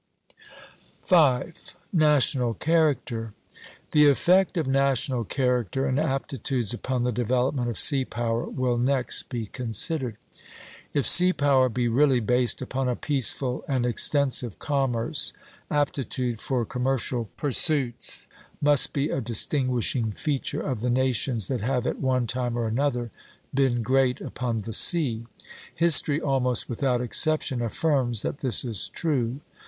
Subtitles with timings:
[1.05, 1.43] V.
[1.93, 3.35] National Character.
[3.91, 9.29] The effect of national character and aptitudes upon the development of sea power will next
[9.29, 10.17] be considered.
[10.91, 15.33] If sea power be really based upon a peaceful and extensive commerce,
[15.69, 18.25] aptitude for commercial pursuits
[18.59, 23.11] must be a distinguishing feature of the nations that have at one time or another
[23.53, 25.27] been great upon the sea.
[25.75, 29.41] History almost without exception affirms that this is true.